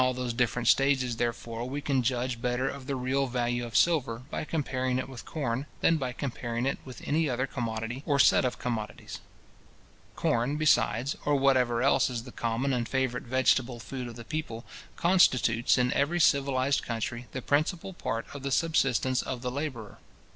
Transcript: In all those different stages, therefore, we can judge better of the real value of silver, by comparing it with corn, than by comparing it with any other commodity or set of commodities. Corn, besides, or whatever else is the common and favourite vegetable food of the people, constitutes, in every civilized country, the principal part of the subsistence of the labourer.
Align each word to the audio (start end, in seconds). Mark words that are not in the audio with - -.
In 0.01 0.07
all 0.07 0.13
those 0.15 0.33
different 0.33 0.67
stages, 0.67 1.17
therefore, 1.17 1.69
we 1.69 1.79
can 1.79 2.01
judge 2.01 2.41
better 2.41 2.67
of 2.67 2.87
the 2.87 2.95
real 2.95 3.27
value 3.27 3.63
of 3.63 3.77
silver, 3.77 4.23
by 4.31 4.43
comparing 4.45 4.97
it 4.97 5.07
with 5.07 5.25
corn, 5.25 5.67
than 5.81 5.97
by 5.97 6.11
comparing 6.11 6.65
it 6.65 6.79
with 6.83 7.03
any 7.07 7.29
other 7.29 7.45
commodity 7.45 8.01
or 8.07 8.17
set 8.17 8.43
of 8.43 8.57
commodities. 8.57 9.19
Corn, 10.15 10.57
besides, 10.57 11.15
or 11.23 11.35
whatever 11.35 11.83
else 11.83 12.09
is 12.09 12.23
the 12.23 12.31
common 12.31 12.73
and 12.73 12.89
favourite 12.89 13.27
vegetable 13.27 13.79
food 13.79 14.07
of 14.07 14.15
the 14.15 14.25
people, 14.25 14.65
constitutes, 14.95 15.77
in 15.77 15.93
every 15.93 16.19
civilized 16.19 16.81
country, 16.81 17.27
the 17.31 17.41
principal 17.43 17.93
part 17.93 18.25
of 18.33 18.41
the 18.41 18.49
subsistence 18.49 19.21
of 19.21 19.43
the 19.43 19.51
labourer. 19.51 19.99